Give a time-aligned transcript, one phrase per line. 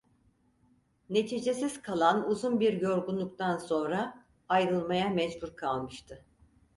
[1.09, 6.25] Neticesiz kalan uzun bir yorgunluktan sonra ayrılmaya mecbur kalmıştı.